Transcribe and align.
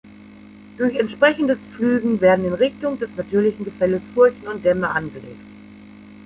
Durch 0.79 0.95
entsprechendes 0.95 1.59
Pflügen 1.63 2.21
werden 2.21 2.45
in 2.45 2.53
Richtung 2.53 2.97
des 2.97 3.15
natürlichen 3.17 3.65
Gefälles 3.65 4.01
Furchen 4.15 4.47
und 4.47 4.65
Dämme 4.65 4.89
angelegt. 4.89 5.45